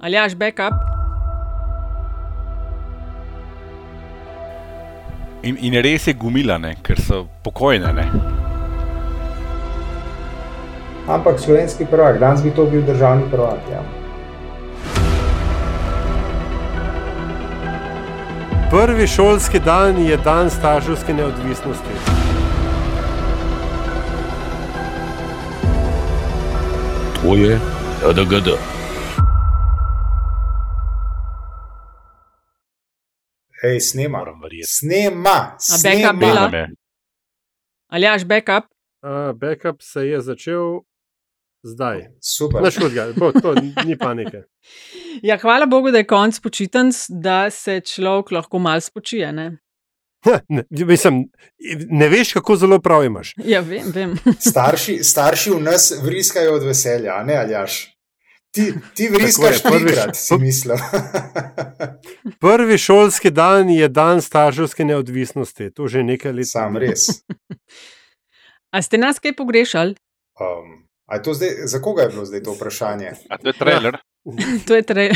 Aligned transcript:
Ali 0.00 0.16
jaš 0.16 0.34
backup? 0.34 0.72
In, 5.42 5.56
in 5.60 5.74
res 5.82 6.06
je 6.06 6.14
gumilane, 6.14 6.74
ker 6.82 7.00
so 7.00 7.26
pokojne. 7.44 7.92
Ne? 7.92 8.06
Ampak 11.08 11.40
slovenski 11.40 11.84
prvak, 11.90 12.18
danes 12.20 12.42
bi 12.42 12.50
to 12.56 12.64
bil 12.64 12.82
državni 12.82 13.28
prvak. 13.30 13.60
Ja. 13.72 13.82
Prvi 18.70 19.06
šolski 19.06 19.60
dan 19.60 19.98
je 19.98 20.16
dan 20.16 20.50
starševske 20.50 21.14
neodvisnosti. 21.14 22.00
To 27.20 27.36
je 27.36 27.58
DGD. 28.14 28.79
Hej, 33.62 33.80
snema. 33.80 34.24
Snema, 34.66 35.56
snema. 35.58 36.68
Ali 37.88 38.04
jaš 38.04 38.24
backup? 38.24 38.64
Uh, 39.02 39.36
backup 39.36 39.82
se 39.82 40.06
je 40.06 40.20
začel 40.20 40.80
zdaj. 41.62 42.06
Super. 42.20 42.62
Naš 42.62 42.76
kot 42.76 42.92
ga, 42.92 43.06
bo, 43.16 43.32
to 43.32 43.54
ni 43.86 43.98
panike. 43.98 44.42
Ja, 45.22 45.36
hvala 45.36 45.66
Bogu, 45.66 45.90
da 45.90 45.98
je 45.98 46.06
konc 46.06 46.38
počitnic, 46.40 47.06
da 47.08 47.50
se 47.50 47.80
človek 47.80 48.30
lahko 48.30 48.58
malo 48.58 48.80
spočije. 48.80 49.32
Ne? 49.32 49.58
Ne, 50.48 50.64
mislim, 50.70 51.24
ne 51.90 52.08
veš, 52.08 52.32
kako 52.32 52.56
zelo 52.56 52.78
prav 52.80 53.04
imaš. 53.04 53.34
Ja, 53.44 53.60
vem, 53.60 53.90
vem. 53.94 54.14
Starši, 54.38 54.98
starši 55.04 55.50
v 55.50 55.60
nas 55.60 55.92
vriskajo 56.02 56.54
od 56.54 56.64
veselja, 56.64 57.16
a 57.16 57.24
ne 57.24 57.36
aljaš. 57.36 57.96
Ti, 58.50 58.72
ti 58.94 59.08
vriskaš 59.08 59.62
trikrat, 59.62 60.16
si 60.16 60.34
mislil. 60.38 60.76
Prvi 62.42 62.78
šolski 62.78 63.30
dan 63.30 63.70
je 63.70 63.88
dan 63.88 64.22
starševske 64.22 64.84
neodvisnosti. 64.84 65.70
To 65.70 65.88
že 65.88 66.02
nekaj 66.02 66.32
let. 66.32 66.50
Sam 66.50 66.76
res. 66.76 67.06
A 68.74 68.82
ste 68.82 68.98
nas 68.98 69.22
kaj 69.22 69.36
pogrešali? 69.38 69.94
Um, 70.40 70.82
to 71.24 71.34
zdaj, 71.34 71.48
za 71.66 71.78
koga 71.82 72.02
je 72.02 72.08
bilo 72.08 72.24
zdaj 72.24 72.42
to 72.42 72.54
vprašanje? 72.54 73.12
A 73.30 73.38
to 73.38 73.48
je 73.48 73.52
trailer. 73.52 73.98
To 74.66 74.76
je, 74.76 74.82
tre... 74.82 75.10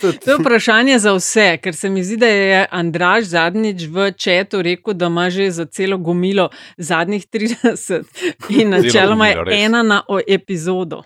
to 0.00 0.30
je 0.30 0.36
vprašanje 0.38 0.98
za 0.98 1.12
vse, 1.12 1.58
ker 1.58 1.74
se 1.74 1.88
mi 1.90 2.04
zdi, 2.04 2.16
da 2.16 2.26
je 2.26 2.66
Andraš 2.70 3.24
zadnjič 3.24 3.82
v 3.90 4.12
četu 4.12 4.62
rekel, 4.62 4.94
da 4.94 5.06
ima 5.10 5.26
že 5.30 5.50
za 5.50 5.66
celo 5.66 5.98
gomilo 5.98 6.48
zadnjih 6.76 7.26
30 7.26 8.04
in 8.48 8.70
načeloma 8.70 9.28
je 9.28 9.64
ena 9.64 9.82
na 9.82 10.02
epizodo. 10.28 11.02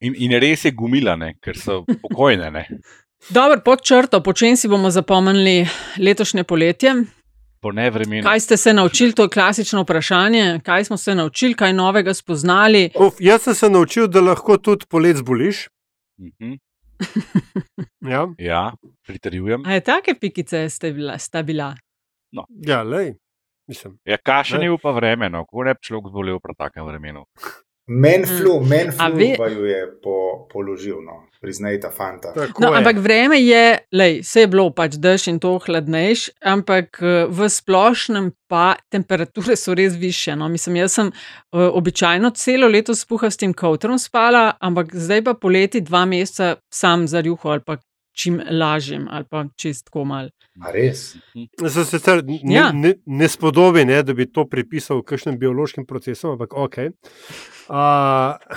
In, 0.00 0.14
in 0.14 0.32
res 0.32 0.64
je 0.64 0.72
gumilane, 0.72 1.34
ker 1.40 1.56
so 1.56 1.84
pokojne. 2.02 2.50
Ne? 2.50 2.64
Dobro, 3.30 3.60
pod 3.60 3.80
črto, 3.82 4.20
po 4.20 4.32
čem 4.32 4.56
si 4.56 4.68
bomo 4.68 4.90
zapomnili 4.90 5.66
letošnje 5.98 6.44
poletje? 6.44 6.92
Po 7.60 7.72
nevremenu. 7.72 8.22
Kaj 8.22 8.40
ste 8.40 8.56
se 8.56 8.72
naučili? 8.72 9.12
To 9.12 9.22
je 9.22 9.28
klasično 9.30 9.82
vprašanje. 9.82 10.60
Kaj 10.62 10.84
smo 10.84 10.96
se 10.96 11.14
naučili, 11.14 11.54
kaj 11.54 11.72
novega 11.72 12.14
spoznali? 12.14 12.90
Uf, 12.94 13.14
jaz 13.18 13.42
sem 13.42 13.54
se 13.54 13.70
naučil, 13.70 14.06
da 14.06 14.20
lahko 14.20 14.58
tudi 14.58 14.86
polet 14.86 15.16
zboliš. 15.16 15.68
Mhm. 16.20 16.52
Ja, 18.02 18.26
Ja, 18.38 18.72
pritrjujem. 19.02 19.66
A 19.66 19.72
je 19.72 19.80
take 19.80 20.14
pikice 20.14 20.68
ste 20.70 20.92
bila, 20.92 21.18
sta 21.18 21.42
bila? 21.42 21.74
ja 22.58 22.82
lej. 22.82 23.14
Mislim, 23.66 23.98
Ja, 24.04 24.16
kašen 24.16 24.60
Ne. 24.60 24.66
je 24.66 24.78
pa 24.78 24.90
vreme, 24.90 25.28
no, 25.28 25.44
ko 25.44 25.64
ne 25.64 25.74
bi 25.74 25.80
človek 25.82 26.08
zbolel 26.08 26.38
pri 26.40 26.54
takem 26.54 26.86
vremenu. 26.86 27.24
Menflu, 27.88 28.56
A 28.56 28.64
menflu 28.64 29.14
ve- 29.16 29.36
pa 29.38 29.46
ju 29.46 29.64
je 29.64 29.86
po, 30.02 30.46
položil, 30.52 30.96
no. 30.96 31.22
priznaj 31.40 31.80
ta 31.80 31.90
fanta. 31.90 32.32
tako 32.34 32.62
No, 32.62 32.68
je. 32.68 32.78
ampak 32.78 32.96
vreme 32.96 33.38
je, 33.38 33.78
lej, 33.92 34.22
se 34.22 34.40
je 34.40 34.46
bilo 34.46 34.70
pač 34.70 34.94
dež 34.94 35.28
in 35.28 35.38
to 35.38 35.58
hladnejš, 35.58 36.30
ampak 36.42 36.98
eh, 37.00 37.26
v 37.28 37.48
splošnem 37.48 38.32
pa 38.48 38.74
temperature 38.90 39.56
so 39.56 39.74
res 39.74 39.94
više. 39.94 40.36
No. 40.36 40.48
Mislim, 40.48 40.76
jaz 40.76 40.92
sem 40.92 41.06
uh, 41.06 41.14
običajno 41.72 42.30
celo 42.30 42.68
leto 42.68 42.94
s 42.94 43.04
puhastim 43.04 43.54
kotrom 43.54 43.98
spala, 43.98 44.52
ampak 44.60 44.94
zdaj 44.94 45.24
pa 45.24 45.34
poleti 45.34 45.80
dva 45.80 46.04
meseca 46.04 46.56
sam 46.70 47.06
za 47.06 47.18
juho 47.20 47.48
ali 47.48 47.60
pa 47.60 47.76
čim 48.16 48.40
lažjem 48.50 49.06
ali 49.10 49.28
pa 49.30 49.44
čist 49.60 49.90
komal. 49.92 50.30
A 50.64 50.72
res? 50.72 51.16
Se 51.68 51.84
sicer 51.84 52.24
ne, 52.24 52.40
Ja. 52.54 52.70
ne, 52.72 52.94
ne 53.06 53.28
spodobi, 53.28 53.84
ne, 53.84 54.00
da 54.02 54.14
bi 54.16 54.24
to 54.26 54.46
pripisal 54.48 55.02
kakšnim 55.04 55.36
biološkim 55.38 55.86
procesom, 55.86 56.36
ampak 56.36 56.56
ok. 56.56 56.78
Uh, 57.68 58.56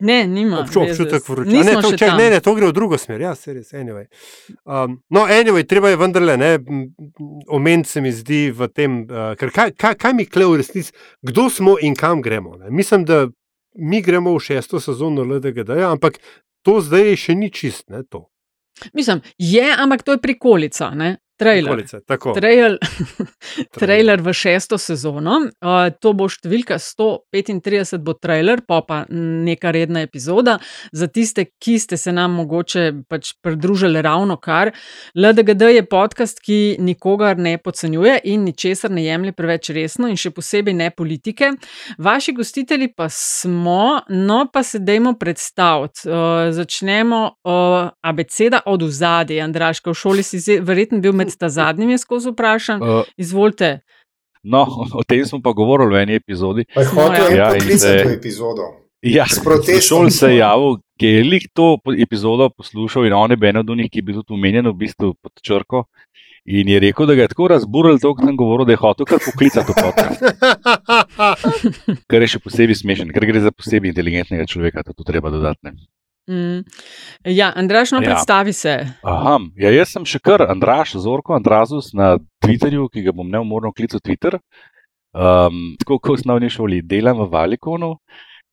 Ne, 0.00 0.26
nima. 0.26 0.60
Obču, 0.60 0.80
občutek 0.80 1.28
vročine. 1.28 1.64
Ne, 1.64 1.74
to, 1.82 1.90
tam. 1.92 2.16
ne, 2.16 2.30
ne, 2.30 2.40
to 2.40 2.54
gre 2.56 2.70
v 2.70 2.72
drugo 2.72 2.96
smer, 2.98 3.20
ja, 3.20 3.34
se 3.36 3.52
res. 3.52 3.74
Anyway. 3.76 4.06
Um, 4.64 5.02
no, 5.12 5.26
anyway, 5.28 5.66
treba 5.68 5.90
je 5.92 5.98
vendarle 6.00 6.36
ne, 6.40 6.54
omeniti, 7.48 7.88
se 7.88 8.00
mi 8.00 8.12
zdi, 8.12 8.46
v 8.50 8.68
tem, 8.72 9.02
uh, 9.04 9.34
ker 9.36 9.52
kaj, 9.52 9.74
kaj, 9.76 9.98
kaj 10.00 10.14
mi 10.16 10.24
kle 10.24 10.46
v 10.48 10.62
resnici, 10.62 10.94
kdo 11.20 11.50
smo 11.52 11.76
in 11.84 11.92
kam 11.94 12.22
gremo. 12.24 12.56
Ne? 12.56 12.72
Mislim, 12.72 13.04
da 13.04 13.26
mi 13.76 14.00
gremo 14.02 14.32
v 14.32 14.40
šesto 14.40 14.80
sezono 14.80 15.26
LDGD, 15.28 15.76
ampak 15.92 16.16
to 16.64 16.80
zdaj 16.80 17.12
še 17.20 17.36
ni 17.36 17.52
čist, 17.52 17.90
ne 17.92 18.00
to. 18.08 18.24
Mislim, 18.92 19.20
je, 19.38 19.74
ampak 19.78 20.02
to 20.02 20.12
je 20.12 20.22
prikolica, 20.22 20.90
ne? 20.90 21.16
Trailer. 21.40 21.72
Okolice, 21.72 22.00
tako. 22.06 22.34
Trailer, 23.80 24.20
v 24.20 24.32
šesto 24.32 24.76
sezono. 24.78 25.38
Uh, 25.64 25.88
to 25.96 26.12
bo 26.12 26.26
številka 26.28 26.76
135, 26.76 27.96
bo 28.04 28.12
trailer, 28.12 28.60
pa 28.68 28.82
pa 28.84 28.98
neka 29.08 29.72
redna 29.72 30.02
epizoda. 30.04 30.58
Za 30.92 31.08
tiste, 31.08 31.46
ki 31.56 31.78
ste 31.80 31.96
se 31.96 32.12
nam 32.12 32.34
mogoče 32.42 32.84
pač 33.08 33.32
pridružili 33.40 34.02
ravno 34.04 34.36
kar. 34.36 34.74
LDGD 35.16 35.70
je 35.78 35.86
podcast, 35.88 36.42
ki 36.44 36.76
nikogar 36.84 37.40
ne 37.40 37.54
podcenjuje 37.56 38.18
in 38.28 38.44
ničesar 38.44 38.92
ne 38.92 39.06
jemlje 39.06 39.32
preveč 39.38 39.72
resno, 39.72 40.12
in 40.12 40.20
še 40.20 40.34
posebej 40.36 40.76
ne 40.76 40.90
politike. 40.92 41.54
Vaši 41.96 42.36
gostitelji 42.36 42.90
pa 42.92 43.08
smo, 43.08 44.02
no 44.12 44.42
pa 44.52 44.60
se 44.66 44.82
dajmo 44.84 45.14
predstaviti. 45.16 46.04
Uh, 46.04 46.52
začnemo 46.52 47.24
uh, 47.32 47.88
abeceda 48.04 48.60
od 48.68 48.84
ozadja. 48.90 49.40
Andraška, 49.48 49.94
v 49.94 50.00
šoli 50.04 50.26
si 50.26 50.60
verjetno 50.60 51.00
bil 51.00 51.16
med 51.16 51.29
ta 51.36 51.48
zadnjimi, 51.48 51.98
skozi 51.98 52.30
vprašan. 52.30 52.82
Uh, 52.82 53.02
Izvolite. 53.16 53.80
no, 54.42 54.66
o 55.00 55.02
tem 55.06 55.24
smo 55.26 55.40
pa 55.42 55.52
govorili 55.52 55.94
v 55.94 56.02
eni 56.02 56.14
epizodi. 56.14 56.64
Je 56.76 56.86
hotel 56.86 57.26
ja. 57.26 57.30
en 57.30 57.36
Ja, 57.36 57.48
in 57.54 57.60
poklicati 57.60 58.02
to 58.02 58.10
epizodo. 58.10 58.70
Ja, 59.02 59.24
šol 59.80 60.10
se 60.12 60.28
je 60.28 60.36
javil, 60.42 60.76
ki 61.00 61.06
je 61.06 61.24
lik 61.24 61.46
to 61.56 61.78
epizodo 61.96 62.50
poslušal 62.52 63.06
in 63.06 63.14
on 63.16 63.30
je 63.30 63.36
bil 63.36 63.48
eden 63.48 63.70
od 63.70 63.78
njih, 63.78 63.88
ki 63.90 63.98
je 63.98 64.02
bil 64.02 64.18
tudi 64.20 64.36
omenjen 64.36 64.68
v 64.68 64.76
bistvu 64.76 65.14
pod 65.22 65.32
črko. 65.40 65.84
In 66.44 66.68
je 66.68 66.80
rekel, 66.80 67.06
da 67.06 67.14
ga 67.14 67.22
je 67.22 67.28
tako 67.28 67.48
razburil, 67.52 67.98
to, 68.00 68.14
kar 68.16 68.26
sem 68.26 68.36
govoril, 68.36 68.66
da 68.68 68.72
je 68.72 68.80
hotel 68.80 69.06
kar 69.06 69.20
poklicati 69.24 69.72
v 69.72 69.76
podcast. 69.76 70.20
Kar 72.10 72.24
je 72.24 72.28
še 72.32 72.40
posebej 72.40 72.78
smešen, 72.80 73.12
ker 73.12 73.26
gre 73.28 73.42
za 73.44 73.52
posebej 73.52 73.92
inteligentnega 73.92 74.48
človeka, 74.48 74.82
to 74.88 75.04
treba 75.04 75.30
dodati. 75.30 75.76
Mm. 76.30 76.62
Ja, 77.26 77.50
Andraš, 77.56 77.90
no 77.92 77.98
Ja. 77.98 78.10
predstavi 78.10 78.52
se. 78.52 78.74
Aha, 79.02 79.38
ja, 79.58 79.70
jaz 79.74 79.90
sem 79.96 80.04
še 80.06 80.20
kar 80.22 80.44
Andraš, 80.46 80.94
Zorko, 81.02 81.34
Andrazus 81.34 81.90
na 81.92 82.18
Twitterju, 82.44 82.86
ki 82.92 83.02
ga 83.02 83.12
bom 83.16 83.26
neumorno 83.26 83.72
klical 83.74 83.98
Twitter. 84.00 84.38
Um, 85.10 85.74
tako 85.80 85.98
kot 85.98 86.12
v 86.14 86.20
osnovni 86.20 86.50
šoli 86.54 86.82
delam 86.86 87.18
v 87.24 87.26
Valikonu, 87.32 87.96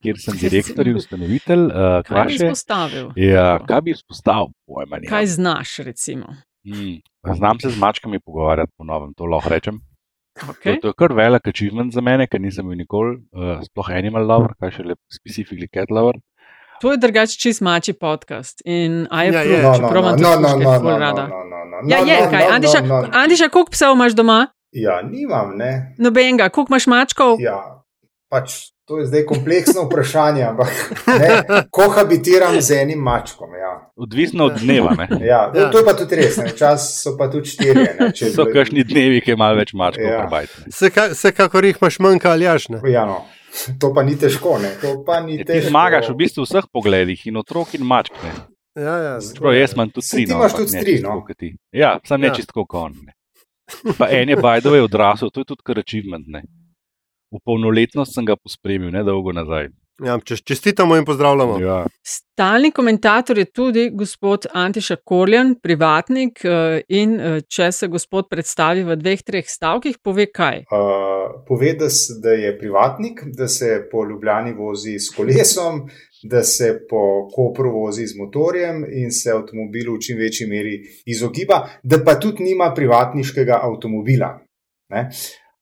kjer 0.01 0.17
sem 0.17 0.39
direktor 0.41 0.87
in 0.89 0.97
ustanovitelj 0.97 1.67
uh, 1.69 1.99
Kaj 2.07 2.23
bi 2.25 2.37
izpostavil? 2.39 3.11
Ja, 3.21 3.59
kaj 3.61 3.83
bi 3.85 3.93
izpostavil, 3.93 4.49
pojma 4.65 4.97
ne. 5.03 5.09
Kaj 5.11 5.27
znaš, 5.35 5.75
recimo? 5.85 6.33
Mm, 6.65 6.97
znam 7.37 7.59
se 7.61 7.69
z 7.69 7.77
mačkami 7.79 8.19
pogovarjati, 8.19 8.73
ponovim, 8.77 9.13
to 9.13 9.29
lahko 9.29 9.53
rečem. 9.53 9.77
Okay. 10.37 10.75
To, 10.77 10.81
to 10.81 10.87
je 10.87 10.97
kar 10.97 11.13
velik 11.13 11.47
achievement 11.49 11.93
za 11.93 12.01
mene, 12.01 12.25
ker 12.29 12.41
nisem 12.41 12.65
bil 12.65 12.77
nikoli, 12.81 13.19
uh, 13.37 13.61
sploh 13.69 13.93
animal 13.93 14.25
lover, 14.25 14.57
kaj 14.57 14.73
še 14.79 14.83
le 14.89 14.97
specifically 15.13 15.69
cat 15.69 15.93
lover. 15.93 16.17
To 16.81 16.91
je 16.91 16.97
drugače 16.97 17.37
čist 17.37 17.61
mači 17.61 17.93
podcast. 17.93 18.61
In 18.65 19.07
a 19.11 19.23
je 19.23 19.27
Ja, 19.27 19.31
prav, 19.33 19.45
je. 19.47 19.61
No, 19.61 19.73
če 19.73 19.81
no, 19.81 19.87
no, 19.87 19.99
imam 19.99 20.15
no, 20.15 20.35
no, 20.35 20.79
no, 20.79 20.91
no, 20.91 20.97
rada. 20.97 21.23
no, 21.23 21.43
no, 21.43 21.59
no, 21.65 21.77
Ja, 21.87 22.01
no, 22.01 22.07
je, 22.07 22.19
no, 22.21 22.29
kaj. 22.31 22.43
no, 22.43 22.53
Andiša, 22.53 22.81
no, 22.81 23.01
no. 23.01 23.09
Andiša, 23.13 23.49
koliko 23.49 23.71
psov 23.71 23.95
imaš 23.95 24.13
doma? 24.13 24.47
Ja, 24.71 25.01
nimam, 25.03 25.57
ne. 25.57 25.95
Nobenega, 25.97 26.49
koliko 26.49 26.73
imaš 26.73 26.87
mačkov? 26.87 27.37
Ja, 27.39 27.57
pač 28.29 28.53
to 28.85 28.97
je 28.97 29.05
zdaj 29.05 29.25
kompleksno 29.25 29.83
vprašanje, 29.83 30.43
ampak 30.43 30.69
ne, 31.09 31.29
kohabitiram 31.71 32.61
z 32.61 32.71
enim 32.77 32.99
mačkom. 32.99 33.49
Ja. 33.51 33.91
Odvisno 33.97 34.45
od 34.45 34.59
dneva. 34.61 34.93
Ne. 34.95 35.07
Ja, 35.21 35.51
Ja. 35.51 35.71
To 35.71 35.77
je 35.77 35.85
pa 35.85 35.93
tudi 35.93 36.15
res, 36.15 36.37
ne. 36.37 36.45
včasih 36.47 36.95
so 36.95 37.17
pa 37.17 37.27
tudi 37.27 37.49
štirje. 37.49 37.95
Ne, 37.99 38.11
če 38.11 38.29
So 38.31 38.45
kakšni 38.45 38.83
dnevi, 38.83 39.19
ki 39.21 39.31
je 39.31 39.35
malo 39.35 39.55
več 39.55 39.73
mačkov 39.73 40.05
Ja. 40.05 40.23
ja. 40.23 41.07
Vsekakor 41.11 41.65
jih 41.65 41.77
imaš 41.81 41.99
manj, 41.99 42.19
ali 42.23 42.45
jaš. 42.45 42.69
ne. 42.69 42.79
Ja, 42.85 43.03
no. 43.05 43.25
To 43.81 43.93
pa 43.93 44.03
ni 44.03 44.15
težko, 44.15 44.57
ne. 44.59 44.75
to 44.81 45.03
pa 45.03 45.19
ni 45.19 45.37
Ti 45.37 45.45
težko. 45.45 45.69
zmagaš 45.69 46.09
v 46.09 46.15
bistvu 46.15 46.43
v 46.43 46.47
vseh 46.47 46.65
pogledih, 46.71 47.27
in 47.27 47.37
otrok 47.37 47.73
in 47.73 47.83
mačk. 47.83 48.13
Ne. 48.23 48.33
Ja, 48.77 48.95
ja, 48.97 49.13
Čeprav 49.17 49.55
jaz 49.57 49.73
imam 49.73 49.89
tudi 49.89 50.05
tri. 50.05 50.25
ti 50.25 50.31
no, 50.31 50.37
imaš 50.37 50.51
ampak 50.51 50.59
tudi 50.61 50.79
tri, 50.79 50.95
no. 51.01 51.25
ti. 51.37 51.49
Ja, 51.73 51.91
ne 52.11 52.27
Ja. 52.27 52.33
čisto 52.33 52.53
kot 52.53 52.69
on. 52.73 52.93
Ne. 53.05 53.13
Pa 53.97 54.07
en 54.09 54.29
je 54.29 54.35
Bajdove 54.37 54.81
odrasel, 54.81 55.29
to 55.29 55.41
je 55.41 55.45
tudi 55.45 55.63
kar 55.63 55.79
achievement. 55.79 56.27
Ne. 56.27 56.43
V 57.31 57.39
polnoletnost 57.43 58.13
sem 58.13 58.23
ga 58.23 58.35
pospremil, 58.35 58.91
ne 58.91 59.03
dolgo 59.03 59.31
nazaj. 59.31 59.67
Ja, 59.99 60.19
čest- 60.19 60.45
čestitamo 60.45 60.95
in 60.95 61.05
pozdravljamo. 61.05 61.59
Ja. 61.59 61.85
Stalni 62.03 62.71
komentator 62.71 63.37
je 63.37 63.45
tudi 63.45 63.89
gospod 63.91 64.45
Antiša 64.53 64.95
Korjan, 64.97 65.55
privatnik. 65.55 66.39
eh, 66.43 66.81
In 66.89 67.19
eh, 67.19 67.41
če 67.43 67.71
se 67.71 67.87
gospod 67.87 68.25
predstavi 68.29 68.83
v 68.83 68.95
dveh, 68.95 69.21
treh 69.21 69.45
stavkih, 69.47 69.97
pove 69.99 70.25
kaj. 70.27 70.57
Uh, 70.61 70.77
pove, 71.47 71.73
da, 71.73 71.85
s- 71.87 72.21
da 72.21 72.29
je 72.31 72.59
privatnik, 72.59 73.21
da 73.27 73.47
se 73.47 73.87
po 73.91 74.05
Ljubljani 74.05 74.53
vozi 74.53 74.99
s 74.99 75.09
kolesom, 75.09 75.89
da 76.23 76.43
se 76.43 76.79
po 76.89 77.01
Kopru 77.29 77.71
vozi 77.71 78.05
z 78.05 78.13
motorjem 78.17 78.85
in 78.93 79.11
se 79.11 79.31
avtomobilu 79.31 79.95
v 79.95 79.99
čim 79.99 80.17
večji 80.17 80.47
meri 80.47 80.75
izogiba, 81.07 81.57
da 81.83 81.97
pa 81.99 82.15
tudi 82.15 82.43
nima 82.43 82.73
privatniškega 82.73 83.59
avtomobila. 83.63 84.39
Ne? 84.89 85.09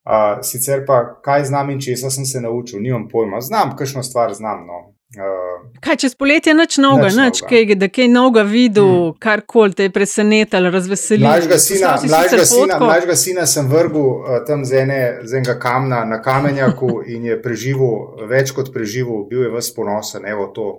Uh, 0.05 0.37
sicer 0.45 0.83
pa 0.85 1.21
kaj 1.21 1.45
znam 1.45 1.69
in 1.69 1.79
česa 1.81 2.09
sem 2.09 2.25
se 2.25 2.41
naučil, 2.41 2.79
nimam 2.79 3.07
pojma. 3.09 3.41
Znam, 3.41 3.75
kakšno 3.77 4.03
stvar 4.03 4.33
znam. 4.33 4.67
No. 4.67 4.77
Uh, 5.17 5.55
Kaj 5.81 5.95
čez 5.95 6.15
poletje 6.15 6.53
Nič 6.53 6.77
nič, 6.77 6.83
novega. 6.83 7.31
kaj, 7.49 7.75
da 7.75 7.87
kaj 7.89 8.07
novega 8.07 8.43
videl, 8.43 8.85
mm. 8.85 9.15
karkoli 9.19 9.73
te 9.73 9.83
je 9.83 9.89
presenetilo, 9.89 10.69
razveselilo. 10.69 11.29
Mlajšega 11.29 11.57
sina, 11.57 11.95
mlajšega, 12.09 12.45
sina, 12.45 12.77
mlajšega 12.79 13.15
sina 13.15 13.45
sem 13.45 13.67
vrgel 13.67 14.05
uh, 14.05 14.37
tam 14.47 14.65
z, 14.65 14.83
ene, 14.83 14.99
z 15.23 15.39
enega 15.41 15.57
kamna 15.59 16.03
na 16.05 16.21
kamenjaku 16.21 17.01
in 17.15 17.25
je 17.25 17.41
preživel, 17.41 18.27
več 18.29 18.53
kot 18.53 18.69
preživel, 18.73 19.25
bil 19.29 19.47
je 19.47 19.51
vse 19.57 19.73
ponosen. 19.73 20.29
Evo, 20.29 20.51
to, 20.53 20.69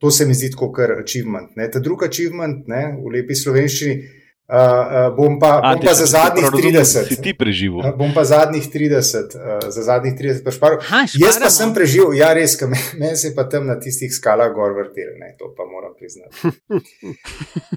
to 0.00 0.10
se 0.10 0.24
mi 0.24 0.34
zdi 0.34 0.48
kot 0.56 0.80
achievement. 0.96 1.52
Ne. 1.56 1.68
Ta 1.68 1.80
drugi 1.80 2.08
achievement 2.08 2.68
ne, 2.72 2.86
v 3.04 3.16
lepi 3.18 3.36
slovenščini 3.36 4.21
uh, 4.52 5.08
bom, 5.10 5.38
pa, 5.38 5.50
bom 5.56 5.70
Antiš, 5.70 5.88
pa 5.88 5.94
za 5.94 6.06
zadnjih 6.06 6.44
prav 6.44 6.54
razumel, 6.54 6.80
30. 6.80 7.08
Si 7.08 7.16
ti 7.18 7.32
preživel. 7.32 7.80
Uh, 7.80 7.94
Bom 7.94 8.12
pa 8.12 8.24
zadnjih 8.24 8.64
30, 8.64 9.32
uh, 9.32 9.64
za 9.66 9.82
zadnjih 9.82 10.14
30 10.14 10.44
pa 10.44 10.50
šparil. 10.50 10.78
Aha, 10.78 11.00
Jaz 11.08 11.14
pa 11.34 11.48
šparamo. 11.48 11.50
sem 11.50 11.74
preživel, 11.74 12.12
ja, 12.14 12.32
res, 12.32 12.54
meni 13.00 13.16
se 13.16 13.28
je 13.28 13.34
pa 13.34 13.44
tam 13.44 13.66
na 13.66 13.76
tistih 13.76 14.10
skalah 14.10 14.52
gor 14.52 14.72
vrtel, 14.72 15.16
ne, 15.16 15.32
to 15.34 15.48
pa 15.52 15.64
moram 15.64 15.96
priznati. 15.96 16.36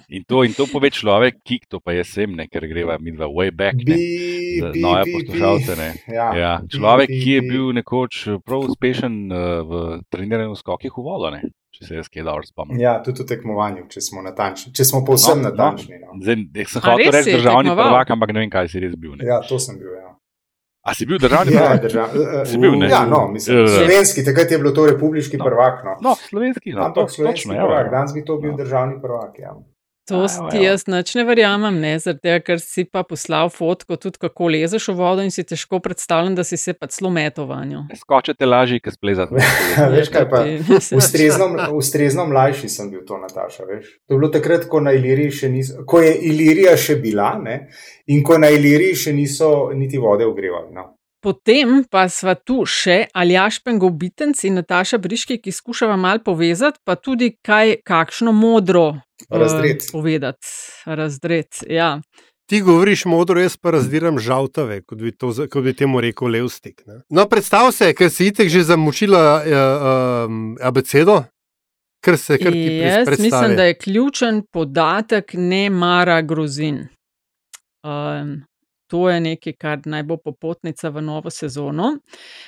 In 0.10 0.24
to, 0.24 0.44
in 0.44 0.54
to 0.54 0.68
pove 0.68 0.92
človek, 0.92 1.40
ki 1.42 1.60
to 1.66 1.80
pa 1.80 1.94
jaz 1.94 2.12
sem, 2.12 2.32
ne, 2.32 2.48
ker 2.48 2.68
greva 2.68 2.98
mi 3.00 3.12
dva 3.12 3.28
way 3.28 3.52
back. 3.52 3.76
Ne, 3.78 3.96
Bi, 3.96 4.60
za 4.60 4.70
bi, 4.70 4.82
nove 4.82 5.04
bi, 5.04 5.14
poslušalce. 5.16 5.76
Ne. 5.76 5.90
bi. 5.96 6.14
Ja, 6.14 6.28
Ja, 6.36 6.52
bi, 6.62 6.70
človek, 6.72 7.10
bi, 7.10 7.20
ki 7.24 7.32
je 7.32 7.42
bi. 7.42 7.50
bil 7.50 7.66
nekoč 7.74 8.14
prav 8.44 8.68
uspešen 8.68 9.14
uh, 9.32 9.38
v 9.64 9.72
treniranju 10.10 10.56
skokih 10.56 10.92
v 10.92 11.04
vodo, 11.04 11.32
ne, 11.32 11.42
če 11.76 11.86
se 11.86 11.96
jaz 11.96 12.08
kaj 12.08 12.24
dobro 12.24 12.44
spomnim. 12.44 12.80
Ja, 12.80 12.96
tudi 13.00 13.22
v 13.22 13.28
tekmovanju, 13.28 13.86
če 13.88 14.02
smo 14.02 14.22
natančni, 14.22 14.72
če 14.72 14.84
smo 14.86 15.04
povsem 15.04 15.38
No, 15.38 15.44
no, 15.44 15.50
natančni. 15.50 16.00
No. 16.00 16.16
Zdaj, 16.20 16.36
jaz 16.56 16.70
sem 16.70 16.82
hotel 16.82 16.98
res 17.06 17.16
reči 17.18 17.36
državni 17.36 17.68
tekmoval? 17.68 17.90
prvak, 17.90 18.12
ampak 18.12 18.30
ne 18.30 18.40
vem, 18.40 18.50
kaj 18.50 18.68
si 18.68 18.80
res 18.80 18.96
bil. 18.96 19.14
Ne. 19.14 19.26
Ja, 19.26 19.42
to 19.42 19.60
sem 19.60 19.76
bil. 19.76 19.92
Ja, 19.94 20.12
A 20.82 20.94
si 20.94 21.04
bil 21.04 21.18
državni 21.18 21.52
ja 21.52 21.62
prvak? 21.68 21.82
držav, 21.82 22.08
Si 22.46 22.58
bil, 22.58 22.76
ne? 22.76 22.88
Ja, 22.88 23.04
no, 23.06 23.28
mislim, 23.28 23.58
Ja. 23.58 23.68
slovenski, 23.70 24.24
takrat 24.24 24.48
je 24.48 24.58
bilo 24.58 24.72
to 24.72 24.86
republiški 24.86 25.36
No. 25.36 25.46
prvak. 25.46 25.84
No. 25.84 25.94
No, 26.02 26.12
slovenski, 26.22 26.72
no, 26.72 26.82
Ampak 26.84 26.96
to, 27.04 27.14
slovenski 27.14 27.44
točno, 27.44 27.54
ja, 27.54 27.66
prvak, 27.66 27.86
ja. 27.86 27.92
danes 27.92 28.14
bi 28.14 28.22
to 28.24 28.38
bil 28.38 28.52
No. 28.52 28.58
državni 28.58 29.02
prvak. 29.02 29.34
Ja. 29.40 29.54
To 30.08 30.22
evo. 30.26 30.50
ti 30.52 30.62
jaz 30.62 30.84
nič 30.88 31.16
ne 31.18 31.24
verjamem, 31.26 31.80
ne, 31.82 31.96
tega, 31.98 32.38
ker 32.46 32.60
si 32.62 32.84
pa 32.86 33.02
poslal 33.08 33.50
fotko, 33.50 33.98
tudi 33.98 34.22
kako 34.22 34.52
lezeš 34.54 34.92
v 34.92 34.96
vodo 35.00 35.24
in 35.26 35.32
si 35.34 35.42
težko 35.44 35.80
predstavljam, 35.82 36.36
da 36.38 36.46
si 36.46 36.60
se 36.62 36.76
pa 36.78 36.86
celo 36.94 37.10
metal 37.10 37.48
vanjo. 37.50 37.82
Skočete 37.98 38.46
lažje, 38.46 38.84
kot 38.86 39.00
splezate. 39.00 39.42
Veš 39.96 40.12
kaj 40.14 40.28
pa? 40.30 40.44
Ustrezno, 41.00 41.50
ustrezno 41.80 42.28
mlajši 42.30 42.70
sem 42.70 42.92
bil 42.94 43.02
to, 43.08 43.18
Nataša. 43.18 43.66
Veš. 43.66 43.90
To 44.06 44.14
je 44.14 44.20
bilo 44.20 44.30
takrat, 44.34 44.70
ko, 44.70 44.84
na 44.86 44.94
Iliriji 44.94 45.40
še 45.42 45.50
niso, 45.50 45.82
ko 45.90 46.04
je 46.06 46.14
Ilirija 46.30 46.78
še 46.78 47.00
bila 47.02 47.34
ne? 47.42 47.64
in 48.14 48.22
ko 48.24 48.38
na 48.38 48.52
Iliriji 48.54 49.02
še 49.08 49.16
niso 49.18 49.72
niti 49.74 49.98
vode 49.98 50.28
ogrevali. 50.30 50.70
No. 50.76 50.95
Potem 51.26 51.80
pa 51.90 52.04
sva 52.06 52.36
tu 52.38 52.68
še 52.70 53.08
Aljaš 53.18 53.58
Pengovitenc 53.66 54.44
in 54.46 54.60
Nataša 54.60 55.00
Briški, 55.02 55.40
ki 55.42 55.50
skušava 55.50 55.96
mal 55.98 56.22
povezati, 56.22 56.78
pa 56.86 56.94
tudi 57.02 57.32
kaj, 57.42 57.80
kakšno 57.82 58.30
modro 58.30 58.92
eh, 58.94 59.26
Razdret. 59.34 59.88
povedati. 59.90 60.54
Razdret, 60.86 61.64
ja. 61.66 61.96
Ti 62.46 62.62
govoriš 62.62 63.08
modro, 63.10 63.42
jaz 63.42 63.58
pa 63.58 63.74
razdiram 63.74 64.20
žaltave, 64.22 64.84
kot 64.86 65.02
bi, 65.02 65.16
to, 65.18 65.34
kot 65.50 65.66
bi 65.66 65.74
temu 65.74 65.98
rekel 66.06 66.30
levstik. 66.30 66.84
Ne? 66.86 67.02
No, 67.10 67.26
predstav 67.26 67.72
se, 67.74 67.90
ker 67.98 68.14
si 68.14 68.30
itek 68.30 68.54
že 68.54 68.62
zamučila 68.70 69.22
uh, 69.42 70.30
um, 70.30 70.42
abecedo, 70.62 71.24
ker 72.06 72.22
se 72.22 72.38
kar 72.38 72.54
ti 72.54 72.68
Jaz 72.86 73.10
predstavi. 73.10 73.32
mislim, 73.32 73.58
da 73.58 73.72
je 73.72 73.80
ključen 73.82 74.44
podatek 74.54 75.34
ne 75.34 75.70
mara 75.74 76.22
grozin. 76.22 76.84
Um, 77.82 78.44
to 78.88 79.10
je 79.10 79.20
nekaj, 79.20 79.54
kar 79.54 79.80
naj 79.86 80.04
bo 80.04 80.18
popotnica 80.18 80.90
v 80.90 81.02
novo 81.02 81.30
sezono. 81.30 81.98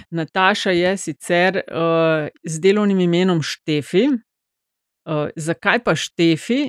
Nataša 0.09 0.71
je 0.71 0.97
sicer 0.97 1.61
uh, 1.67 2.27
z 2.43 2.59
delovnim 2.59 2.99
imenom 2.99 3.41
Štefi. 3.41 4.07
Uh, 4.07 5.29
zakaj 5.35 5.83
pa 5.83 5.95
Štefi? 5.95 6.67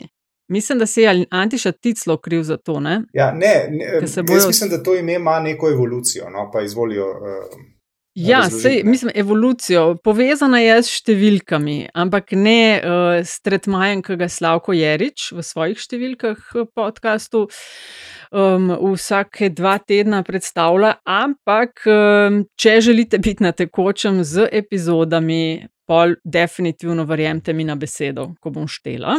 Mislim, 0.49 0.79
da 0.79 0.87
se 0.87 1.03
je 1.03 1.27
Antiša 1.31 1.73
Ticlo 1.73 2.17
kriv 2.17 2.43
za 2.43 2.57
to. 2.57 2.81
Ne? 2.81 3.03
Ja, 3.13 3.33
ne, 3.33 3.69
ne, 3.71 4.07
se 4.07 4.21
jaz 4.21 4.27
bojo- 4.27 4.47
mislim, 4.47 4.71
da 4.71 4.83
to 4.83 4.95
ime 4.95 5.15
ima 5.15 5.41
neko 5.41 5.71
evolucijo, 5.71 6.31
no, 6.31 6.51
pa 6.53 6.63
izvolijo. 6.63 7.11
Uh, 7.11 7.65
Ja, 8.15 8.51
sej, 8.51 8.81
mislim, 8.85 9.13
evolucijo. 9.15 9.95
Povezana 10.05 10.59
je 10.59 10.79
s 10.83 10.91
številkami, 10.91 11.91
ampak 11.95 12.33
ne 12.33 12.81
uh, 12.83 13.21
s 13.23 13.39
tretmajem, 13.41 14.03
ki 14.03 14.17
ga 14.19 14.27
Slavko 14.27 14.75
Jerič 14.75 15.29
v 15.37 15.45
svojih 15.47 15.79
številkah 15.79 16.41
podkastu 16.75 17.45
um, 18.33 18.71
vsake 18.95 19.51
dva 19.51 19.79
tedna 19.79 20.23
predstavlja. 20.23 20.95
Ampak, 21.05 21.83
um, 21.87 22.45
če 22.59 22.81
želite 22.81 23.19
biti 23.19 23.43
na 23.43 23.53
tekočem 23.53 24.23
z 24.25 24.49
epizodami, 24.53 25.69
pol 25.89 26.15
definitivno 26.25 27.05
verjemite 27.09 27.53
mi 27.57 27.65
na 27.65 27.75
besedo, 27.81 28.29
ko 28.41 28.53
bom 28.53 28.69
štela. 28.69 29.17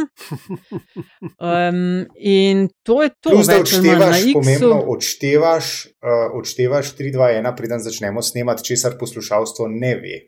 Um, 1.40 2.06
in 2.16 2.68
to 2.86 3.02
je 3.02 3.10
to, 3.20 3.34
manj 3.34 3.48
na 3.48 3.56
odštevaš, 3.64 4.20
pomembno, 4.36 4.76
odštevaš, 4.94 5.70
uh, 5.98 6.36
odštevaš 6.38 6.92
3, 6.98 7.14
2, 7.16 7.30
1, 7.40 7.56
preden 7.56 7.82
začnemo 7.82 8.22
snemati, 8.22 8.64
česar 8.70 8.94
poslušalstvo 9.00 9.66
ne 9.72 9.94
ve. 9.98 10.20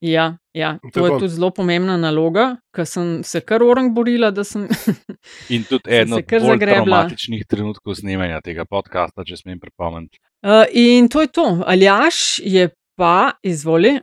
Ja, 0.00 0.36
ja, 0.52 0.78
to 0.82 1.00
Tako. 1.00 1.06
je 1.06 1.18
tudi 1.18 1.28
zelo 1.32 1.50
pomembna 1.50 1.96
naloga, 1.96 2.58
ker 2.76 2.84
sem 2.84 3.22
se 3.24 3.40
kar 3.40 3.62
orang 3.64 3.94
borila, 3.96 4.28
da 4.30 4.44
sem. 4.44 4.66
In 5.54 5.64
tudi 5.64 5.88
se 5.88 6.02
od 6.02 6.10
bolj 6.12 6.44
zagrebla. 6.46 6.84
traumatičnih 6.84 7.46
trenutkov 7.48 7.96
snemanja 7.96 8.42
tega 8.44 8.66
podcasta, 8.68 9.24
če 9.24 9.40
smem 9.40 9.60
pripomniti. 9.60 10.20
Uh, 10.44 10.68
in 10.72 11.08
to 11.08 11.24
je 11.24 11.32
to. 11.32 11.46
Aljaš 11.66 12.38
je 12.44 12.68
pa, 12.96 13.32
izvoli. 13.42 13.96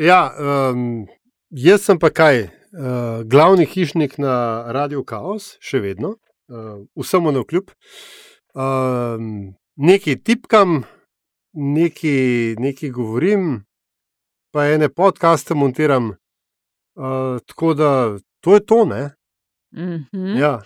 Ja, 0.00 0.32
um, 0.72 1.04
jaz 1.52 1.84
sem 1.84 2.00
pa 2.00 2.08
kaj, 2.08 2.46
uh, 2.48 3.20
glavni 3.28 3.68
hišnik 3.68 4.16
na 4.18 4.64
Radio 4.72 5.04
Chaos, 5.04 5.58
še 5.60 5.84
vedno, 5.84 6.16
uh, 6.48 6.80
vsemu 6.96 7.36
na 7.36 7.44
vkljub. 7.44 7.72
Um, 8.56 9.52
nekaj 9.76 10.22
tipkam, 10.24 10.80
nekaj, 11.52 12.56
nekaj 12.64 12.96
govorim, 12.96 13.60
pa 14.50 14.66
ene 14.66 14.88
podcaste 14.88 15.54
montiram. 15.54 16.10
Uh, 16.94 17.38
tako 17.46 17.74
da 17.74 18.18
to 18.40 18.54
je 18.54 18.66
to, 18.66 18.84
ne? 18.84 19.10
Mm 19.72 20.06
-hmm. 20.12 20.38
Ja. 20.38 20.60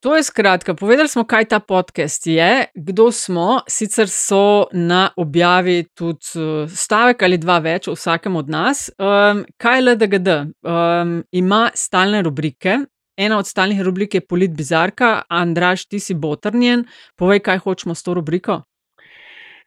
To 0.00 0.16
je 0.16 0.22
skratka, 0.22 0.74
povedali 0.74 1.08
smo, 1.08 1.24
kaj 1.24 1.44
ta 1.44 1.60
podcast 1.60 2.26
je, 2.26 2.64
kdo 2.74 3.12
smo. 3.12 3.60
Sicer 3.68 4.08
so 4.08 4.66
na 4.72 5.10
objavi 5.16 5.84
tudi 5.94 6.26
eh, 6.36 6.68
stavek 6.68 7.22
ali 7.22 7.38
dva 7.38 7.58
več 7.58 7.88
o 7.88 7.92
vsakem 7.92 8.36
od 8.36 8.48
nas. 8.48 8.90
Um, 8.98 9.44
kaj 9.56 9.78
je 9.78 9.82
LDGD? 9.82 10.28
Um, 10.28 11.24
ima 11.30 11.70
stalne 11.74 12.22
rubrike. 12.22 12.78
Ena 13.16 13.38
od 13.38 13.46
stalnih 13.46 13.80
rubrik 13.80 14.14
je 14.14 14.26
Polit 14.26 14.50
Bizarka, 14.50 15.22
Andraš, 15.28 15.86
ti 15.86 16.00
si 16.00 16.14
botrnjen. 16.14 16.84
Povej, 17.16 17.40
kaj 17.40 17.58
hočemo 17.58 17.94
s 17.94 18.02
to 18.02 18.14
rubriko. 18.14 18.62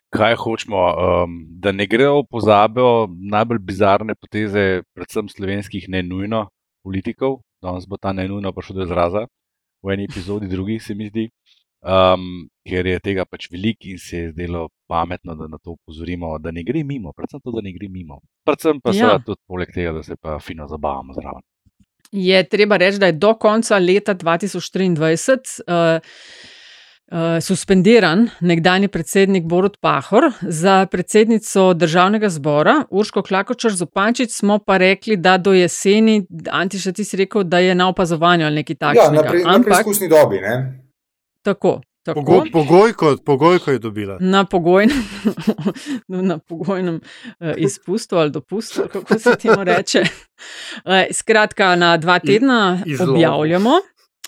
Kaj 0.09 0.35
hočemo, 0.39 0.77
um, 0.77 1.33
da 1.59 1.71
ne 1.75 1.85
grejo 1.87 2.21
v 2.21 2.27
pozabo 2.31 3.07
najbolj 3.11 3.59
bizarne 3.59 4.15
poteze, 4.15 4.83
predvsem 4.95 5.27
slovenskih, 5.27 5.89
ne 5.91 5.99
nujno 6.03 6.47
politikov. 6.83 7.41
Danes 7.61 7.87
bo 7.89 7.97
ta 7.99 8.13
ne 8.15 8.27
nujno 8.27 8.53
prišel 8.55 8.77
do 8.79 8.85
izraza, 8.87 9.25
v 9.83 9.93
eni 9.93 10.05
epizodi, 10.07 10.47
drugi 10.47 10.79
se 10.79 10.95
mi 10.95 11.09
zdi, 11.09 11.27
um, 11.83 12.47
ker 12.67 12.87
je 12.87 12.99
tega 13.03 13.25
pač 13.25 13.49
veliko 13.51 13.89
in 13.91 13.99
se 13.99 14.17
je 14.17 14.31
zdelo 14.31 14.67
pametno, 14.87 15.35
da 15.35 15.47
na 15.47 15.57
to 15.57 15.75
upozorimo, 15.75 16.37
da 16.39 16.51
ne 16.51 16.63
gre 16.63 16.83
mimo, 16.83 17.11
predvsem 17.17 17.41
to, 17.43 17.51
da 17.51 17.65
ne 17.65 17.73
gre 17.75 17.89
mimo. 17.91 18.21
Predvsem 18.47 18.79
pa 18.81 18.95
Ja. 18.95 19.17
tudi 19.19 19.41
poleg 19.47 19.73
tega, 19.73 19.91
da 19.91 20.03
se 20.03 20.15
pa 20.15 20.39
fino 20.39 20.67
zabavamo 20.67 21.13
zraven. 21.13 21.43
Je 22.11 22.43
treba 22.47 22.77
reči, 22.77 22.99
da 22.99 23.05
je 23.11 23.19
do 23.19 23.33
konca 23.35 23.77
leta 23.77 24.15
2023 24.15 25.59
uh, 25.67 25.73
uh, 25.73 26.56
suspendiran 27.41 28.29
nekdani 28.39 28.87
predsednik 28.87 29.43
Borut 29.43 29.77
Pahor. 29.81 30.31
Za 30.41 30.85
predsednico 30.91 31.73
državnega 31.73 32.29
zbora 32.29 32.83
Urško 32.89 33.21
Klakočar 33.21 33.71
Zupančič 33.71 34.31
smo 34.31 34.59
pa 34.59 34.77
rekli, 34.77 35.15
da 35.15 35.37
do 35.37 35.53
jeseni, 35.53 36.25
Antiša, 36.51 36.91
ti 36.91 37.03
si 37.03 37.17
rekel, 37.17 37.43
da 37.43 37.59
je 37.59 37.75
na 37.75 37.89
opazovanju 37.89 38.45
ali 38.45 38.55
nekaj 38.55 38.73
Ja, 38.73 38.77
takšnega. 38.77 39.23
na, 39.23 39.29
pre, 39.29 39.39
na 39.39 39.55
Ampak 39.55 39.73
preizkusni 39.73 40.09
dobi. 40.09 40.41
Ne? 40.41 40.83
tako. 41.47 41.81
Tako. 42.03 42.21
Pogo, 42.25 42.43
pogojko, 42.53 43.17
pogojko 43.25 43.71
je 43.71 43.79
dobila. 43.79 44.17
Na 44.19 44.45
pogojnem, 44.45 45.03
na 46.07 46.37
pogojnem 46.37 46.95
uh, 46.95 47.51
izpustu 47.57 48.15
ali 48.15 48.31
dopustu, 48.31 48.81
kako 48.93 49.19
se 49.19 49.35
temu 49.35 49.63
reče. 49.63 50.01
Uh, 50.01 50.91
skratka, 51.19 51.75
na 51.75 51.97
dva 51.97 52.19
tedna 52.19 52.79
objavljamo. 53.09 53.71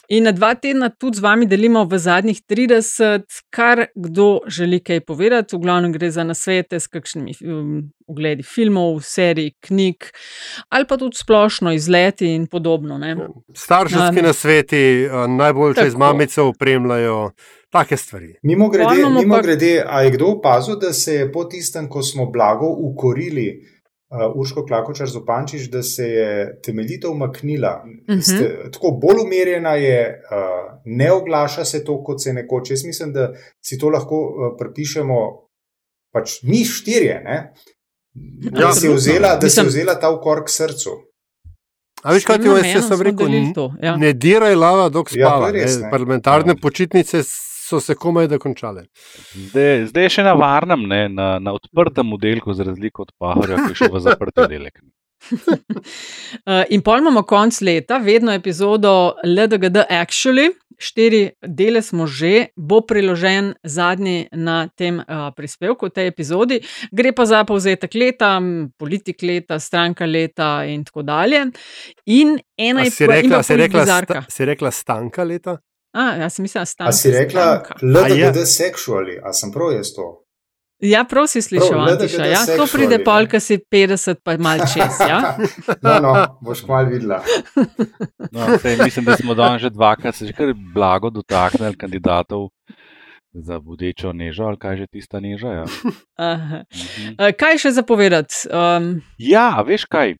In 0.09 0.23
na 0.23 0.31
dva 0.31 0.55
tedna 0.55 0.89
tudi 0.89 1.17
z 1.17 1.21
vami 1.21 1.45
delimo 1.45 1.83
v 1.85 1.97
zadnjih 1.97 2.41
30, 2.41 3.21
kar 3.49 3.85
kdo 3.95 4.39
želi 4.47 4.79
kaj 4.79 4.99
povedati. 5.01 5.53
V 5.53 5.59
glavnem 5.59 5.93
gre 5.93 6.09
za 6.11 6.23
nasvete 6.23 6.79
s 6.79 6.87
kakšnimi 6.87 7.35
um, 7.43 7.75
ogledi 8.07 8.43
filmov, 8.43 9.01
serij, 9.01 9.51
knjig 9.59 10.09
ali 10.69 10.85
pa 10.85 10.97
tudi 10.97 11.15
splošno 11.15 11.71
izleti 11.71 12.25
in 12.27 12.47
podobno. 12.47 12.97
Ne? 12.97 13.13
Starševski 13.53 14.19
Um, 14.19 14.25
nasveti, 14.25 14.81
najbolj 15.29 15.75
če 15.75 15.85
z 15.85 15.93
tako. 15.93 15.99
mamico 15.99 16.47
opremljajo, 16.47 17.31
take 17.69 17.97
stvari. 17.97 18.33
Mimo 18.43 18.69
grede, 18.69 19.05
mimo 19.11 19.35
pa- 19.35 19.41
grede, 19.41 19.83
a 19.85 20.01
je 20.01 20.11
kdo 20.11 20.25
opazil, 20.31 20.75
da 20.75 20.93
se 20.93 21.13
je 21.13 21.31
po 21.31 21.43
tistem, 21.45 21.85
ko 21.87 22.01
smo 22.01 22.25
blago 22.25 22.65
ukorili 22.65 23.61
Urško 24.35 24.65
Klakočar 24.65 25.07
Zopančič, 25.07 25.67
da 25.69 25.83
se 25.83 26.03
je 26.05 26.29
temeljito 26.61 27.11
umaknila. 27.11 27.83
Mhm. 28.09 28.19
Ste, 28.19 28.45
tako 28.71 28.91
bolj 28.93 29.21
umirjena 29.23 29.75
je, 29.75 29.99
uh, 30.25 30.37
ne 30.85 31.11
oglaša 31.11 31.65
se 31.65 31.83
to, 31.83 32.03
kot 32.03 32.23
se 32.23 32.29
je 32.29 32.33
nekoč. 32.33 32.69
Jaz 32.69 32.83
mislim, 32.83 33.13
da 33.13 33.33
si 33.61 33.77
to 33.77 33.89
lahko 33.89 34.15
uh, 34.17 34.55
pripišemo, 34.59 35.19
pač 36.11 36.39
mi 36.43 36.65
štirje. 36.65 37.21
Ne? 37.23 37.53
Da, 38.51 38.59
Ja, 38.59 38.71
si 38.73 38.87
je 38.87 38.93
vzela, 38.93 39.35
da 39.35 39.49
si 39.49 39.59
je 39.59 39.63
Mislim- 39.63 39.67
vzela 39.67 39.99
ta 39.99 40.09
ukor 40.09 40.43
k 40.43 40.49
srcu. 40.49 40.89
A 42.03 42.13
veš, 42.13 42.25
kaj 42.25 42.37
ti 42.37 42.49
Vsem 42.49 42.65
jaz 42.75 42.87
sem 42.87 43.01
rekel? 43.01 43.27
to, 43.53 43.73
ja. 43.81 43.95
Ne 43.95 44.13
diraj 44.13 44.55
lava, 44.55 44.89
dok 44.89 45.11
Ja, 45.11 45.27
spava. 45.27 45.47
je 45.47 45.53
res, 45.53 45.77
ne. 45.77 45.83
ne. 45.83 45.91
Parlamentarne 45.91 46.51
Ja. 46.51 46.61
počitnice 46.61 47.23
so 47.69 47.79
se 47.79 47.95
komaj 47.95 48.27
da 48.27 48.39
končale. 48.41 48.87
Zdaj, 49.33 49.85
zdaj 49.91 50.07
je 50.07 50.13
še 50.17 50.25
na 50.25 50.33
varnem, 50.39 50.87
ne, 50.89 51.03
na, 51.09 51.31
na 51.43 51.53
odprtem 51.57 52.15
oddelku, 52.17 52.53
za 52.57 52.65
razliko 52.67 53.05
od 53.07 53.13
Pahorja, 53.21 53.61
ki 53.65 53.75
je 53.75 53.83
še 53.83 53.91
v 53.93 54.07
zaprtem 54.07 54.49
oddelku. 54.49 54.87
Uh, 56.47 56.63
in 56.71 56.81
pol 56.81 57.01
imamo 57.01 57.25
konc 57.27 57.57
leta, 57.65 57.97
vedno 57.99 58.31
epizodo 58.31 59.17
LDGD 59.25 59.81
Actually, 59.91 60.47
štiri 60.79 61.35
dele 61.43 61.81
smo 61.83 62.07
že, 62.07 62.55
bo 62.55 62.79
priložen 62.87 63.51
zadnji 63.63 64.29
na 64.31 64.69
tem 64.71 65.01
uh, 65.03 65.29
prispevku, 65.35 65.89
v 65.89 65.95
tej 65.95 66.07
epizodi. 66.13 66.61
Gre 66.95 67.11
pa 67.11 67.27
za 67.27 67.43
povzetek 67.43 67.93
leta, 67.99 68.31
politik 68.79 69.21
leta, 69.27 69.59
stranka 69.59 70.07
leta 70.07 70.63
in 70.65 70.87
tako 70.87 71.03
dalje. 71.03 71.49
In 72.07 72.37
ena 72.55 72.81
A 72.81 72.87
je 72.87 72.95
pa 72.95 73.43
si 73.43 73.59
rekla, 73.59 73.85
sta, 73.85 74.23
si 74.31 74.47
rekla 74.47 74.71
stanka 74.71 75.27
leta? 75.27 75.59
A, 75.93 76.15
jaz 76.21 76.37
sem 76.37 76.45
mislila, 76.45 76.65
stanka. 76.69 76.89
A 76.89 76.93
si 76.93 77.11
rekla. 77.11 77.63
LDGD 77.81 78.45
sexually, 78.45 79.17
a 79.23 79.33
sem 79.33 79.51
prav 79.53 79.73
jaz 79.73 79.93
to? 79.95 80.09
Ja, 80.79 81.03
prav 81.03 81.27
si 81.27 81.41
slišal, 81.43 81.75
Prav, 81.75 81.87
Antiša. 81.91 82.25
Ja, 82.29 82.41
to 82.55 82.63
pride 82.71 83.01
pol, 83.03 83.27
ki 83.27 83.39
si 83.43 83.57
50, 83.59 84.21
pa 84.23 84.37
mal 84.39 84.63
čez. 84.63 84.99
Ja? 85.03 85.35
no, 85.83 85.95
no, 85.99 86.11
boš 86.39 86.63
kmalu 86.63 86.95
videla. 86.95 87.19
No, 88.35 88.45
sej, 88.61 88.77
mislim, 88.77 89.05
da 89.05 89.17
smo 89.17 89.33
danes 89.33 89.61
že 89.61 89.69
dvakrat 89.73 90.15
se 90.15 90.27
že 90.27 90.33
kar 90.33 90.53
blago 90.53 91.09
dotaknili 91.09 91.75
kandidatov 91.75 92.49
za 93.33 93.59
bodečo 93.59 94.13
nežo, 94.13 94.43
ali 94.43 94.57
kaj 94.57 94.77
že 94.77 94.87
tista 94.87 95.19
neža. 95.19 95.47
Ja, 95.47 95.65
Aha. 96.15 96.63
mhm. 96.69 97.17
Uh, 97.17 97.31
kaj 97.35 97.57
še 97.57 97.71
zapovedati? 97.75 98.47
Um, 98.47 99.01
ja 99.17 99.59
veš 99.65 99.89
kaj? 99.89 100.15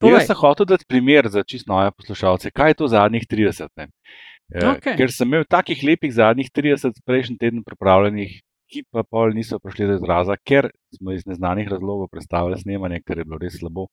Povej. 0.00 0.24
Jaz 0.24 0.32
sem 0.32 0.40
hotel 0.40 0.66
dati 0.66 0.88
primer 0.88 1.28
za 1.28 1.44
čist 1.44 1.68
nove 1.68 1.90
poslušalce. 1.92 2.50
Kaj 2.50 2.70
je 2.70 2.74
to 2.74 2.88
zadnjih 2.88 3.26
30? 3.30 3.68
Ne? 3.76 3.90
Eh, 4.50 4.66
Okej. 4.66 4.96
Ker 4.98 5.12
sem 5.14 5.28
imel 5.28 5.46
takih 5.46 5.82
lepih 5.86 6.12
zadnjih 6.14 6.50
30 6.50 7.02
prejšnji 7.06 7.38
teden 7.38 7.62
pripravljenih, 7.66 8.40
ki 8.70 8.84
pa 8.90 9.02
pol 9.02 9.34
niso 9.34 9.58
prišli 9.58 9.88
do 9.90 9.96
izraza, 9.98 10.36
ker 10.46 10.70
smo 10.94 11.14
iz 11.14 11.26
neznanih 11.26 11.68
razlogov 11.70 12.10
predstavili 12.10 12.58
snemanje, 12.58 13.02
ker 13.06 13.18
je 13.18 13.26
bilo 13.26 13.38
res 13.42 13.58
slabo. 13.58 13.88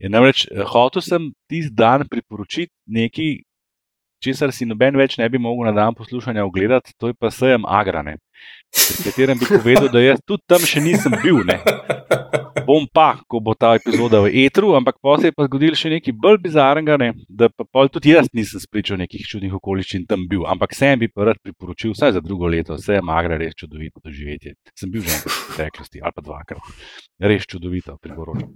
Je 0.00 0.08
namreč 0.12 0.46
eh, 0.48 0.64
hotel 0.68 1.04
sem 1.04 1.30
tisti 1.48 1.74
dan 1.76 2.06
priporočiti 2.08 2.72
nekaj, 2.88 3.40
česar 4.22 4.52
si 4.54 4.68
noben 4.68 4.96
več 4.96 5.18
ne 5.18 5.28
bi 5.28 5.40
mogel 5.42 5.68
na 5.68 5.74
dan 5.76 5.96
poslušanja 5.98 6.44
ogledati, 6.46 6.94
to 6.96 7.10
je 7.10 7.18
pa 7.18 7.30
sejem 7.30 7.66
agrane, 7.66 8.16
s 8.72 9.04
katerim 9.04 9.38
bi 9.38 9.46
povedal, 9.46 9.88
da 9.92 10.00
jaz 10.00 10.20
tudi 10.26 10.42
tam 10.48 10.64
še 10.64 10.80
nisem 10.80 11.14
bil. 11.22 11.42
Ne. 11.44 11.58
Bom 12.66 12.86
pa, 12.94 13.18
ko 13.28 13.40
bo 13.42 13.54
ta 13.58 13.74
epizoda 13.76 14.22
v 14.22 14.30
etru, 14.44 14.72
ampak 14.78 14.96
pa 15.02 15.16
se 15.18 15.28
je 15.30 15.36
pa 15.36 15.46
zgodilo 15.48 15.76
še 15.76 15.90
nekaj 15.92 16.14
bolj 16.14 16.38
bizarnega, 16.44 16.96
ne, 17.00 17.10
da 17.28 17.50
pa 17.50 17.66
pol 17.66 17.90
tudi 17.92 18.14
jaz 18.14 18.30
nisem 18.32 18.62
spričal 18.62 19.00
nekih 19.02 19.26
čudnih 19.28 19.54
okoliščin 19.58 20.06
tam 20.08 20.24
bil, 20.30 20.46
ampak 20.48 20.76
sem 20.78 21.00
bi 21.00 21.10
pa 21.10 21.28
rad 21.28 21.40
priporočil, 21.42 21.96
vsaj 21.96 22.16
za 22.16 22.24
drugo 22.24 22.50
leto, 22.50 22.78
vse 22.78 23.00
je 23.00 23.04
magra, 23.04 23.40
res 23.40 23.58
čudovito 23.58 24.02
doživetje. 24.04 24.54
Sem 24.78 24.94
bil 24.94 25.02
že 25.02 25.16
enkrat 25.18 25.34
v 25.34 25.48
preteklosti 25.50 26.02
ali 26.02 26.16
pa 26.16 26.26
dvakrat, 26.28 26.76
res 27.32 27.48
čudovito 27.50 27.98
priporočam. 28.00 28.54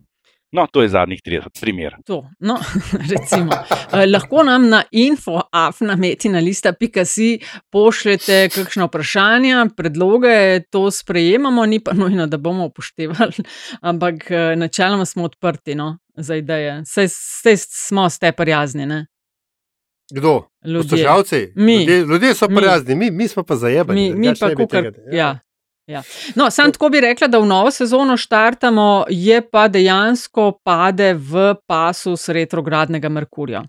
No, 0.53 0.67
to 0.73 0.83
je 0.83 0.89
zadnjih 0.89 1.21
30, 1.27 1.61
primer. 1.61 1.95
To, 2.07 2.31
no, 2.39 2.59
recimo. 3.13 3.53
Eh, 3.93 4.07
lahko 4.07 4.43
nam 4.43 4.69
na 4.69 4.83
info.afnametina.si 4.91 7.39
pošljete 7.71 8.49
kakšno 8.55 8.87
vprašanje, 8.87 9.55
predloge, 9.77 10.61
to 10.71 10.91
sprejemamo, 10.91 11.67
ni 11.67 11.81
pa 11.81 11.93
nujno, 11.93 12.27
da 12.27 12.37
bomo 12.37 12.65
upoštevali, 12.65 13.33
ampak 13.81 14.31
eh, 14.31 14.57
načeloma 14.57 15.05
smo 15.05 15.25
odprti 15.25 15.75
no, 15.75 15.99
za 16.17 16.37
ideje. 16.37 16.83
Sej, 16.87 17.07
sej 17.11 17.57
smo 17.57 18.11
ste 18.11 18.33
prijazni, 18.33 18.87
ne? 18.87 19.07
Kdo? 20.13 20.43
Ljudje. 20.65 20.91
Poslušalci? 20.91 21.53
Mi. 21.57 21.77
Ljudje, 21.77 22.01
ljudje 22.01 22.35
so 22.35 22.49
Mi. 22.49 22.57
prijazni, 22.57 22.95
mi, 22.95 23.11
mi 23.11 23.29
smo 23.29 23.43
pa 23.43 23.57
zajebani. 23.57 24.13
Mi, 24.13 24.19
mi 24.29 24.35
pa 24.41 24.55
kukar, 24.55 24.85
tega- 24.85 25.17
ja. 25.17 25.39
Ja. 25.87 26.03
No, 26.35 26.51
sam 26.51 26.73
tako 26.73 26.89
bi 26.89 27.01
rekla, 27.01 27.29
da 27.31 27.39
v 27.39 27.47
novo 27.47 27.71
sezono 27.71 28.17
štartamo, 28.17 29.05
je 29.09 29.39
pa 29.51 29.69
dejansko 29.69 30.59
pade 30.65 31.13
v 31.15 31.55
pasu 31.67 32.17
retrogradnega 32.29 33.09
Merkurja. 33.09 33.63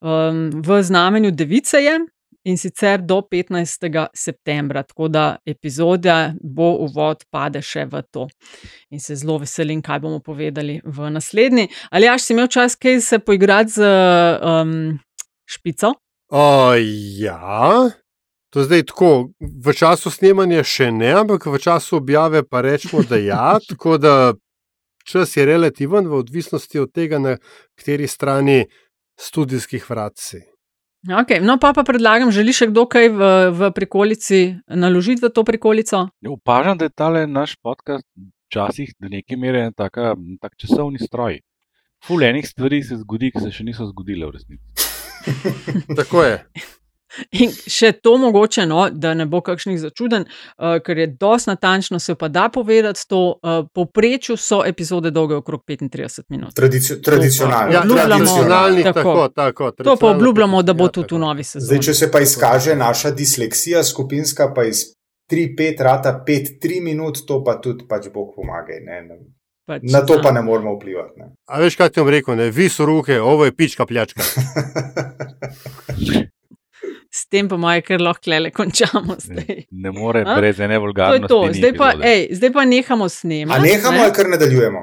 Um, 0.00 0.50
v 0.54 0.82
znamenju 0.82 1.30
Device 1.30 1.80
je 1.82 1.98
in 2.44 2.58
sicer 2.58 3.00
do 3.02 3.20
15. 3.20 4.06
septembra, 4.14 4.82
tako 4.82 5.08
da 5.08 5.36
epizoda 5.46 6.32
bo 6.40 6.70
uvod 6.84 7.24
pade 7.30 7.62
še 7.62 7.84
v 7.84 8.02
to. 8.10 8.28
In 8.90 9.00
se 9.00 9.16
zelo 9.16 9.38
veselim, 9.42 9.82
kaj 9.82 10.00
bomo 10.04 10.20
povedali 10.24 10.80
v 10.84 11.10
naslednji. 11.10 11.68
Ali 11.90 12.08
jaš 12.08 12.22
si 12.28 12.32
imel 12.36 12.46
čas, 12.46 12.76
kaj 12.76 13.00
se 13.00 13.18
poigrati 13.18 13.70
z 13.70 13.88
um, 14.40 14.98
špico? 15.48 15.94
O, 16.28 16.74
ja. 17.20 17.88
To 18.50 18.60
je 18.60 18.64
zdaj 18.64 18.82
tako, 18.88 19.30
v 19.40 19.72
času 19.76 20.10
snemanja 20.10 20.64
še 20.64 20.90
ne, 20.92 21.10
ampak 21.20 21.46
v 21.46 21.58
času 21.60 21.98
objave 22.00 22.42
pa 22.48 22.62
rečemo, 22.64 23.04
da 23.04 23.20
ja. 23.20 23.58
Tako 23.70 23.98
da 24.00 24.34
čas 25.04 25.36
je 25.36 25.44
relativen, 25.44 26.08
v 26.08 26.20
odvisnosti 26.20 26.80
od 26.80 26.92
tega, 26.92 27.18
na 27.18 27.36
kateri 27.76 28.08
strani 28.08 28.64
studijskih 29.20 29.84
vrat 29.90 30.16
si. 30.16 30.40
Okay, 31.06 31.38
no, 31.40 31.58
pa, 31.62 31.70
pa 31.72 31.84
predlagam, 31.86 32.32
želi 32.34 32.52
še 32.52 32.66
kdo 32.72 32.88
kaj 32.90 33.06
v, 33.14 33.28
v 33.54 33.68
prikolici 33.76 34.58
naložiti 34.66 35.22
v 35.22 35.30
to 35.30 35.44
prikolico? 35.46 36.08
Ja, 36.10 36.32
Opažam, 36.32 36.80
da 36.80 36.88
je 36.88 36.96
tale 36.96 37.22
naš 37.30 37.54
podcast 37.62 38.04
včasih 38.48 38.96
do 38.98 39.12
neke 39.12 39.36
mere 39.36 39.68
en 39.68 39.76
taka, 39.76 40.16
tak 40.42 40.56
časovni 40.58 40.98
stroj. 40.98 41.38
Ful 42.04 42.24
enih 42.24 42.46
stvari 42.48 42.82
se 42.82 42.98
zgodi, 42.98 43.30
ki 43.34 43.44
se 43.44 43.52
še 43.54 43.68
niso 43.68 43.86
zgodile 43.92 44.26
v 44.26 44.36
resnici. 44.38 44.64
Tako 45.98 46.24
je. 46.26 46.36
In 47.30 47.50
še 47.50 47.92
to 48.02 48.16
mogoče, 48.20 48.66
no, 48.68 48.88
da 48.92 49.14
ne 49.14 49.26
bo 49.26 49.40
kakšnih 49.44 49.78
začuden, 49.80 50.26
uh, 50.28 50.78
ker 50.84 50.98
je 50.98 51.06
dosti 51.20 51.50
natančno 51.50 51.98
se 51.98 52.14
pa 52.14 52.28
da 52.28 52.48
povedati, 52.52 53.00
to 53.08 53.38
uh, 53.42 53.64
povprečju 53.74 54.36
so 54.36 54.60
epizode 54.66 55.10
dolge 55.10 55.34
okrog 55.34 55.62
35 55.68 56.20
minut. 56.28 56.54
Tradici 56.54 57.00
tradicionalno. 57.02 57.72
Ja, 57.72 57.82
tradicionalni, 57.82 58.84
Tako. 58.84 59.28
tako, 59.34 59.70
tako. 59.70 59.84
To 59.84 59.96
pa 59.96 60.10
obljubljamo, 60.10 60.62
da 60.62 60.72
bo 60.72 60.84
ja, 60.84 60.88
tudi 60.88 61.06
v 61.06 61.08
tako. 61.08 61.18
novi 61.18 61.44
sezoni. 61.44 61.66
Zdaj, 61.66 61.80
če 61.88 61.94
se 61.94 62.10
pa 62.12 62.20
izkaže 62.20 62.76
naša 62.76 63.10
disleksija 63.10 63.84
skupinska, 63.84 64.52
pa 64.54 64.64
iz 64.68 64.84
3-5 65.32 65.82
rata 65.82 66.24
5-3 66.28 66.82
minut, 66.84 67.24
to 67.26 67.42
pa 67.44 67.58
tudi 67.60 67.88
pač 67.88 68.08
Bog 68.14 68.34
pomagaj. 68.36 68.80
Ne? 68.84 69.02
Ne. 69.08 69.18
Pač, 69.68 69.84
Na 69.92 70.00
to 70.00 70.16
pa 70.22 70.32
ja. 70.32 70.40
ne 70.40 70.42
moramo 70.42 70.78
vplivati. 70.78 71.20
Ne? 71.20 71.26
A 71.44 71.60
veš, 71.60 71.76
kaj 71.76 71.92
ti 71.92 72.00
bom 72.00 72.08
rekel, 72.08 72.38
ne? 72.40 72.48
vi 72.50 72.70
so 72.72 72.86
roke, 72.88 73.20
ovo 73.20 73.44
je 73.44 73.52
pička 73.52 73.84
pljačka. 73.86 74.24
S 77.18 77.26
tem 77.26 77.48
pa 77.48 77.56
moje, 77.56 77.82
ker 77.82 78.00
lahko 78.00 78.30
le 78.36 78.50
končamo. 78.50 79.16
Zdaj. 79.18 79.64
Ne 79.72 79.90
more 79.90 80.22
A? 80.22 80.36
brez 80.36 80.60
ene 80.60 80.68
To 80.68 80.74
je 80.74 80.78
vulgarnosti. 80.78 81.28
to. 81.28 81.38
Zdaj 81.52 81.72
pa, 81.74 81.88
ej, 82.04 82.28
zdaj 82.32 82.52
pa 82.52 82.64
nehamo 82.64 83.04
A 83.04 83.08
snemati. 83.10 83.62
nehamo 83.62 84.02
ne? 84.02 84.12
kar 84.12 84.28
nadaljujemo? 84.28 84.82